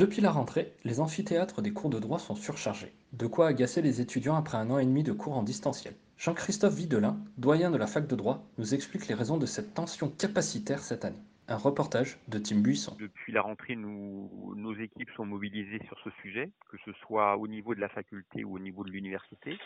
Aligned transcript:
Depuis 0.00 0.22
la 0.22 0.30
rentrée, 0.30 0.72
les 0.84 0.98
amphithéâtres 1.00 1.60
des 1.60 1.74
cours 1.74 1.90
de 1.90 1.98
droit 1.98 2.18
sont 2.18 2.34
surchargés. 2.34 2.94
De 3.12 3.26
quoi 3.26 3.48
agacer 3.48 3.82
les 3.82 4.00
étudiants 4.00 4.34
après 4.34 4.56
un 4.56 4.70
an 4.70 4.78
et 4.78 4.86
demi 4.86 5.02
de 5.02 5.12
cours 5.12 5.36
en 5.36 5.42
distanciel. 5.42 5.94
Jean-Christophe 6.16 6.72
Videlin, 6.72 7.18
doyen 7.36 7.70
de 7.70 7.76
la 7.76 7.86
fac 7.86 8.06
de 8.06 8.16
droit, 8.16 8.42
nous 8.56 8.72
explique 8.72 9.08
les 9.08 9.14
raisons 9.14 9.36
de 9.36 9.44
cette 9.44 9.74
tension 9.74 10.08
capacitaire 10.08 10.78
cette 10.78 11.04
année. 11.04 11.20
Un 11.48 11.56
reportage 11.56 12.18
de 12.28 12.38
Tim 12.38 12.60
Buisson. 12.60 12.96
Depuis 12.98 13.30
la 13.30 13.42
rentrée, 13.42 13.76
nous, 13.76 14.54
nos 14.56 14.74
équipes 14.74 15.10
sont 15.16 15.26
mobilisées 15.26 15.82
sur 15.86 15.98
ce 16.02 16.08
sujet, 16.22 16.50
que 16.70 16.78
ce 16.86 16.92
soit 17.04 17.36
au 17.36 17.46
niveau 17.46 17.74
de 17.74 17.80
la 17.80 17.90
faculté 17.90 18.42
ou 18.42 18.56
au 18.56 18.58
niveau 18.58 18.84
de 18.84 18.90
l'université. 18.90 19.58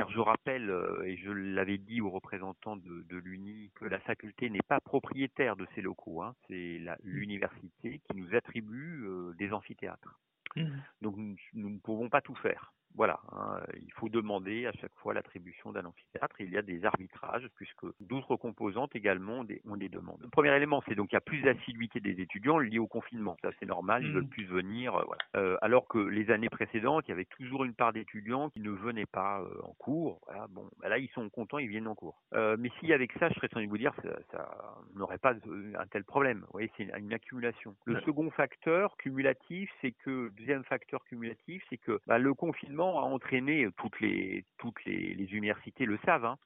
Car 0.00 0.10
je 0.10 0.20
rappelle, 0.20 0.70
euh, 0.70 1.02
et 1.04 1.18
je 1.18 1.30
l'avais 1.30 1.76
dit 1.76 2.00
aux 2.00 2.08
représentants 2.08 2.76
de, 2.76 3.02
de 3.02 3.16
l'UNI, 3.18 3.70
que 3.74 3.84
la 3.84 4.00
faculté 4.00 4.48
n'est 4.48 4.62
pas 4.66 4.80
propriétaire 4.80 5.56
de 5.56 5.66
ces 5.74 5.82
locaux. 5.82 6.22
Hein. 6.22 6.34
C'est 6.48 6.78
mmh. 6.78 6.94
l'université 7.02 7.98
qui 7.98 8.16
nous 8.16 8.34
attribue 8.34 9.04
euh, 9.04 9.34
des 9.38 9.52
amphithéâtres. 9.52 10.18
Mmh. 10.56 10.68
Donc 11.02 11.16
nous, 11.18 11.36
nous, 11.52 11.68
ne 11.68 11.78
pouvons 11.78 12.08
pas 12.08 12.22
tout 12.22 12.34
faire 12.36 12.72
voilà, 12.96 13.20
hein, 13.32 13.60
il 13.82 13.92
faut 13.92 14.08
demander 14.08 14.66
à 14.66 14.72
chaque 14.72 14.94
fois 14.96 15.14
l'attribution 15.14 15.72
d'un 15.72 15.84
amphithéâtre. 15.84 16.40
Il 16.40 16.50
y 16.50 16.58
a 16.58 16.62
des 16.62 16.84
arbitrages 16.84 17.48
puisque 17.56 17.86
d'autres 18.00 18.36
composantes 18.36 18.94
également 18.96 19.40
ont 19.40 19.44
des, 19.44 19.62
ont 19.68 19.76
des 19.76 19.88
demandes. 19.88 20.20
Le 20.22 20.28
premier 20.28 20.54
élément, 20.54 20.82
c'est 20.88 20.94
donc 20.94 21.08
qu'il 21.08 21.16
y 21.16 21.18
a 21.18 21.20
plus 21.20 21.40
d'assiduité 21.42 22.00
des 22.00 22.20
étudiants 22.20 22.58
liés 22.58 22.78
au 22.78 22.86
confinement. 22.86 23.36
Ça, 23.42 23.50
c'est 23.58 23.66
normal, 23.66 24.04
ils 24.04 24.12
veulent 24.12 24.24
mmh. 24.24 24.28
plus 24.28 24.44
venir. 24.44 24.94
Euh, 24.96 25.02
voilà. 25.06 25.22
Euh, 25.36 25.56
alors 25.62 25.86
que 25.86 25.98
les 25.98 26.30
années 26.30 26.48
précédentes, 26.48 27.04
il 27.06 27.10
y 27.10 27.12
avait 27.12 27.26
toujours 27.26 27.64
une 27.64 27.74
part 27.74 27.92
d'étudiants 27.92 28.50
qui 28.50 28.60
ne 28.60 28.70
venaient 28.70 29.06
pas 29.06 29.40
euh, 29.40 29.62
en 29.62 29.72
cours. 29.74 30.20
Voilà, 30.26 30.46
bon, 30.48 30.68
bah 30.80 30.88
là, 30.88 30.98
ils 30.98 31.10
sont 31.10 31.28
contents, 31.30 31.58
ils 31.58 31.68
viennent 31.68 31.88
en 31.88 31.94
cours. 31.94 32.20
Mais 32.32 32.70
s'il 32.78 32.88
y 32.88 32.92
avait 32.92 33.06
que 33.06 33.18
ça, 33.18 33.28
je 33.28 33.34
serais 33.34 33.48
sans 33.52 33.60
de 33.60 33.66
vous 33.66 33.78
dire, 33.78 33.94
ça, 34.02 34.18
ça 34.32 34.76
n'aurait 34.94 35.18
pas 35.18 35.34
un 35.34 35.86
tel 35.90 36.04
problème. 36.04 36.40
Vous 36.40 36.52
voyez, 36.52 36.70
c'est 36.76 36.84
une, 36.84 36.92
une, 36.96 37.12
accumulation. 37.12 37.74
Le 37.84 38.00
second 38.00 38.30
facteur 38.30 38.96
cumulatif, 38.96 39.70
c'est 39.80 39.92
que 39.92 40.30
deuxième 40.36 40.64
facteur 40.64 41.04
cumulatif, 41.04 41.62
c'est 41.70 41.76
que 41.76 42.00
bah, 42.06 42.18
le 42.18 42.34
confinement 42.34 42.79
a 42.88 43.02
entraîné, 43.02 43.64
euh, 43.64 43.72
toutes 43.76 44.00
les, 44.00 44.44
toutes 44.58 44.84
les, 44.84 45.14
les 45.14 45.32
universités 45.32 45.86
le 45.86 45.98
savent, 46.04 46.24
hein, 46.24 46.38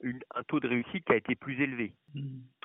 une, 0.00 0.20
un 0.34 0.42
taux 0.44 0.60
de 0.60 0.68
réussite 0.68 1.04
qui 1.04 1.12
a 1.12 1.16
été 1.16 1.34
plus 1.34 1.60
élevé. 1.60 1.94
Mmh. 2.14 2.20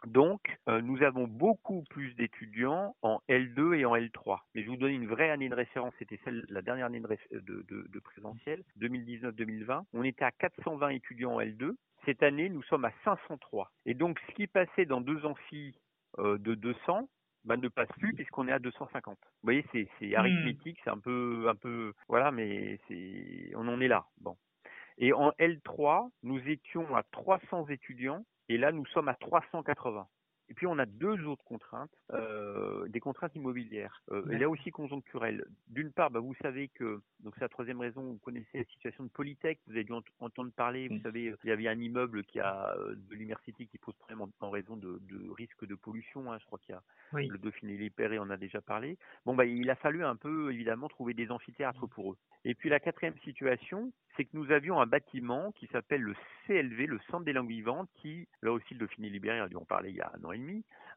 Donc, 0.07 0.41
euh, 0.67 0.81
nous 0.81 1.01
avons 1.03 1.27
beaucoup 1.27 1.83
plus 1.89 2.13
d'étudiants 2.15 2.95
en 3.01 3.19
L2 3.29 3.73
et 3.75 3.85
en 3.85 3.95
L3. 3.95 4.39
Mais 4.55 4.63
je 4.63 4.69
vous 4.69 4.77
donne 4.77 4.91
une 4.91 5.07
vraie 5.07 5.29
année 5.29 5.49
de 5.49 5.55
référence, 5.55 5.93
c'était 5.99 6.19
celle 6.23 6.45
la 6.49 6.61
dernière 6.61 6.85
année 6.85 6.99
de, 6.99 7.39
de, 7.39 7.65
de, 7.67 7.87
de 7.87 7.99
présentiel, 7.99 8.63
2019-2020. 8.79 9.83
On 9.93 10.03
était 10.03 10.25
à 10.25 10.31
420 10.31 10.89
étudiants 10.89 11.35
en 11.35 11.41
L2. 11.41 11.73
Cette 12.05 12.23
année, 12.23 12.49
nous 12.49 12.63
sommes 12.63 12.85
à 12.85 12.93
503. 13.03 13.71
Et 13.85 13.93
donc, 13.93 14.19
ce 14.27 14.33
qui 14.35 14.47
passait 14.47 14.85
dans 14.85 15.01
deux 15.01 15.25
amphis 15.25 15.75
euh, 16.17 16.37
de 16.37 16.55
200 16.55 17.07
bah, 17.49 17.57
ne 17.57 17.67
passe 17.67 17.89
plus 17.97 18.13
puisqu'on 18.13 18.47
est 18.47 18.51
à 18.51 18.59
250. 18.59 19.17
Vous 19.17 19.27
voyez, 19.41 19.65
c'est, 19.71 20.15
arithmétique, 20.15 20.79
c'est 20.83 20.91
un 20.91 20.99
peu, 20.99 21.47
un 21.49 21.55
peu, 21.55 21.93
voilà, 22.07 22.29
mais 22.29 22.79
c'est, 22.87 23.51
on 23.55 23.67
en 23.67 23.81
est 23.81 23.87
là. 23.87 24.05
Bon. 24.21 24.37
Et 24.99 25.13
en 25.13 25.31
L3, 25.39 26.11
nous 26.21 26.39
étions 26.47 26.95
à 26.95 27.01
300 27.11 27.65
étudiants 27.69 28.23
et 28.49 28.57
là, 28.59 28.71
nous 28.71 28.85
sommes 28.85 29.07
à 29.07 29.15
380. 29.15 30.07
Et 30.49 30.53
puis 30.53 30.67
on 30.67 30.79
a 30.79 30.85
deux 30.85 31.25
autres 31.25 31.43
contraintes, 31.43 31.91
euh, 32.11 32.87
des 32.87 32.99
contraintes 32.99 33.35
immobilières, 33.35 34.01
euh, 34.11 34.27
et 34.31 34.37
là 34.37 34.49
aussi 34.49 34.71
conjoncturelles. 34.71 35.45
D'une 35.67 35.91
part, 35.91 36.09
bah, 36.09 36.19
vous 36.19 36.33
savez 36.41 36.69
que, 36.69 37.01
donc 37.19 37.35
c'est 37.35 37.41
la 37.41 37.49
troisième 37.49 37.79
raison, 37.79 38.01
vous 38.01 38.17
connaissez 38.17 38.57
la 38.57 38.63
situation 38.65 39.03
de 39.03 39.09
Polytech, 39.09 39.59
vous 39.67 39.73
avez 39.73 39.83
dû 39.83 39.93
ent 39.93 40.01
entendre 40.19 40.51
parler, 40.51 40.87
vous 40.87 40.99
savez, 41.01 41.33
il 41.43 41.49
y 41.49 41.51
avait 41.51 41.67
un 41.67 41.79
immeuble 41.79 42.23
qui 42.23 42.39
a 42.39 42.75
euh, 42.77 42.95
de 42.95 43.15
l'université 43.15 43.67
qui 43.67 43.77
pose 43.77 43.95
problème 43.95 44.21
en, 44.21 44.29
en 44.39 44.49
raison 44.49 44.75
de, 44.75 44.99
de 45.07 45.29
risque 45.31 45.65
de 45.65 45.75
pollution, 45.75 46.31
hein, 46.31 46.37
je 46.39 46.45
crois 46.45 46.59
qu'il 46.59 46.73
y 46.73 46.77
a 46.77 46.81
oui. 47.13 47.27
le 47.27 47.37
Dauphiné 47.37 47.77
Lépéré 47.77 48.17
en 48.17 48.29
a 48.29 48.37
déjà 48.37 48.61
parlé. 48.61 48.97
Bon, 49.25 49.35
bah, 49.35 49.45
il 49.45 49.69
a 49.69 49.75
fallu 49.75 50.03
un 50.03 50.15
peu, 50.15 50.51
évidemment, 50.51 50.87
trouver 50.89 51.13
des 51.13 51.29
amphithéâtres 51.29 51.87
pour 51.87 52.13
eux. 52.13 52.17
Et 52.45 52.55
puis 52.55 52.69
la 52.69 52.79
quatrième 52.79 53.17
situation, 53.19 53.91
c'est 54.15 54.25
que 54.25 54.35
nous 54.35 54.51
avions 54.51 54.81
un 54.81 54.87
bâtiment 54.87 55.51
qui 55.53 55.67
s'appelle 55.67 56.01
le 56.01 56.15
CLV, 56.45 56.87
le 56.87 56.99
Centre 57.11 57.25
des 57.25 57.33
langues 57.33 57.49
vivantes, 57.49 57.89
qui, 57.95 58.27
là 58.41 58.51
aussi 58.51 58.73
le 58.73 58.79
Dauphiné 58.81 59.09
Libéré, 59.09 59.39
on 59.41 59.45
a 59.45 59.49
dû 59.49 59.55
en 59.55 59.65
parler 59.65 59.89
il 59.89 59.95
y 59.95 60.01
a 60.01 60.11
un 60.13 60.23
an 60.23 60.31
et 60.31 60.38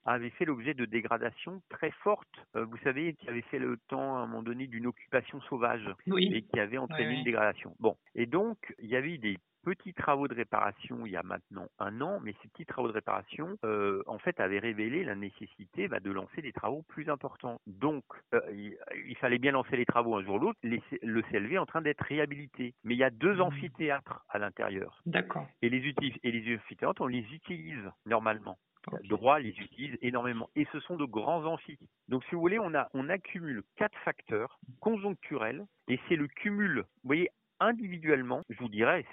avait 0.05 0.31
fait 0.31 0.45
l'objet 0.45 0.75
de 0.75 0.85
dégradations 0.85 1.63
très 1.69 1.91
fortes. 2.03 2.47
Euh, 2.57 2.65
vous 2.65 2.79
savez, 2.79 3.15
qui 3.15 3.29
avait 3.29 3.43
fait 3.43 3.59
le 3.59 3.79
temps 3.89 4.17
à 4.17 4.21
un 4.21 4.27
moment 4.27 4.43
donné 4.43 4.67
d'une 4.67 4.87
occupation 4.87 5.41
sauvage 5.43 5.89
oui. 6.07 6.31
et 6.35 6.43
qui 6.43 6.59
avait 6.59 6.79
entraîné 6.79 7.11
oui, 7.11 7.19
une 7.19 7.25
dégradation. 7.25 7.75
Bon, 7.79 7.97
et 8.15 8.27
donc 8.27 8.75
il 8.81 8.89
y 8.89 8.97
avait 8.97 9.19
des 9.19 9.39
petits 9.63 9.95
travaux 9.95 10.29
de 10.29 10.35
réparation 10.35 11.07
il 11.07 11.13
y 11.13 11.17
a 11.17 11.23
maintenant 11.23 11.69
un 11.79 12.01
an, 12.01 12.21
mais 12.21 12.35
ces 12.43 12.49
petits 12.49 12.67
travaux 12.67 12.89
de 12.89 12.95
réparation, 12.95 13.57
euh, 13.65 14.03
en 14.07 14.19
fait, 14.19 14.41
avaient 14.41 14.59
révélé 14.59 15.05
la 15.05 15.15
nécessité 15.15 15.89
bah, 15.89 16.01
de 16.01 16.11
lancer 16.11 16.43
des 16.43 16.53
travaux 16.53 16.83
plus 16.89 17.09
importants. 17.09 17.61
Donc, 17.67 18.05
euh, 18.35 18.41
il, 18.53 18.77
il, 19.07 19.17
fallait 19.17 19.39
bien 19.39 19.53
lancer 19.53 19.77
les 19.77 19.87
travaux 19.87 20.17
un 20.17 20.25
jour 20.25 20.37
ou 20.37 20.39
l'autre. 20.39 20.59
Le 20.63 21.23
CLV 21.23 21.55
est 21.55 21.59
en 21.59 21.67
train 21.67 21.83
d'être 21.83 22.03
réhabilité, 22.03 22.75
mais 22.85 22.95
il 22.95 22.99
y 22.99 23.05
a 23.05 23.11
deux 23.11 23.37
mmh. 23.37 23.41
amphithéâtres 23.41 24.25
à 24.29 24.39
l'intérieur. 24.39 25.01
D'accord. 25.07 25.47
Et 25.63 25.69
les, 25.69 25.95
et 26.23 26.33
les 26.33 26.57
amphithéâtres, 26.57 27.01
on 27.01 27.07
les 27.07 27.25
utilise 27.33 27.91
normalement. 28.07 28.59
Okay. 28.89 29.07
droit 29.09 29.39
les 29.39 29.51
utilise 29.51 29.97
énormément 30.03 30.51
et 30.57 30.67
ce 30.73 30.81
sont 30.81 30.97
de 30.97 31.05
grands 31.05 31.45
amphis. 31.45 31.79
Donc 32.09 32.25
si 32.25 32.35
vous 32.35 32.41
voulez, 32.41 32.59
on 32.59 32.75
a 32.75 32.89
on 32.95 33.09
accumule 33.09 33.63
quatre 33.77 33.97
facteurs 34.05 34.59
conjoncturels 34.81 35.65
et 35.89 36.01
c'est 36.09 36.17
le 36.17 36.27
cumul. 36.27 36.79
Vous 36.79 37.09
voyez, 37.09 37.31
individuellement, 37.61 38.43
je 38.49 38.59
vous 38.59 38.69
dirais, 38.69 39.07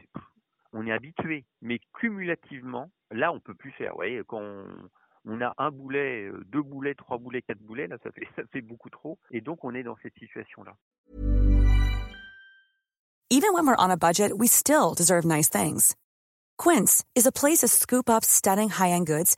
on 0.74 0.85
est 0.88 0.91
habitué, 0.91 1.46
mais 1.62 1.79
cumulativement, 2.00 2.91
là, 3.12 3.31
on 3.31 3.40
peut 3.40 3.53
plus 3.53 3.72
faire. 3.72 3.91
Vous 3.91 3.97
voyez, 3.97 4.22
quand 4.28 4.41
on, 4.41 4.66
on, 5.25 5.41
a 5.41 5.53
un 5.58 5.72
boulet, 5.72 6.28
euh, 6.28 6.44
deux 6.47 6.62
boulets, 6.62 6.96
trois 6.96 7.18
boulets, 7.18 7.41
quatre 7.41 7.62
boulets, 7.62 7.88
là, 7.88 7.97
ça 8.03 8.12
fait, 8.12 8.28
ça 8.35 8.44
fait 8.52 8.62
beaucoup 8.62 8.90
trop. 8.90 9.18
Et 9.31 9.41
donc, 9.41 9.63
on 9.63 9.74
est 9.74 9.84
dans 9.84 9.97
cette 10.02 10.18
situation-là. 10.19 10.74
Even 13.31 13.53
when 13.53 13.68
we're 13.68 13.75
on 13.78 13.91
a 13.91 13.97
budget, 13.97 14.34
we 14.35 14.47
still 14.47 14.96
deserve 14.96 15.24
nice 15.24 15.50
things. 15.50 15.96
Quince 16.58 17.06
is 17.16 17.28
a 17.28 17.31
place 17.31 17.59
to 17.59 17.68
scoop 17.68 18.09
up 18.09 18.25
stunning 18.25 18.69
high-end 18.69 19.06
goods 19.06 19.38